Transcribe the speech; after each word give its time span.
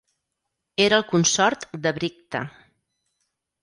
Era 0.85 0.97
el 1.01 1.05
consort 1.13 1.69
de 1.87 1.95
Bricta. 2.01 2.45